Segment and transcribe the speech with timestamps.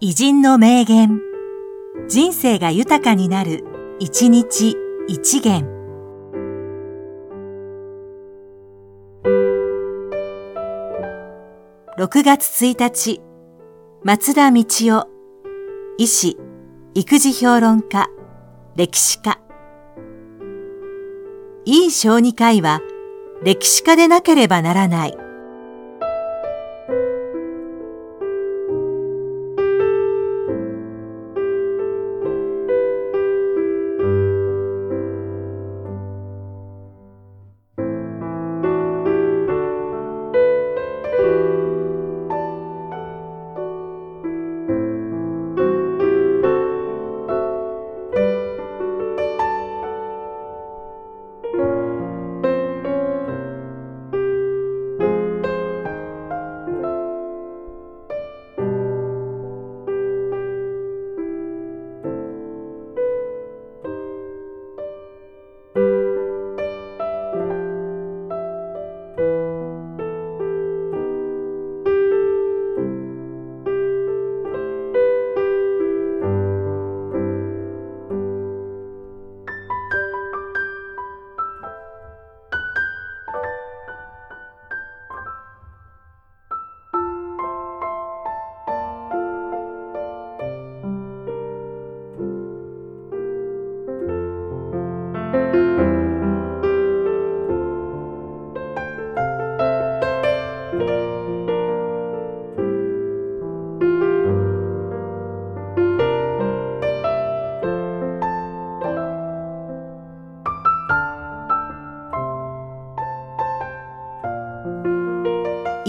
[0.00, 1.20] 偉人の名言。
[2.08, 3.64] 人生が豊かになる、
[3.98, 4.76] 一日
[5.08, 5.66] 一元。
[11.98, 13.20] 6月1日、
[14.04, 15.08] 松田道夫、
[15.98, 16.36] 医師、
[16.94, 18.06] 育児評論家、
[18.76, 19.40] 歴史家。
[21.64, 22.80] いい小児科医は、
[23.42, 25.27] 歴史家でなければならない。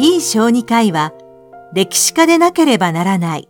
[0.01, 1.11] いい小児科医は
[1.73, 3.49] 歴史家でなければならない。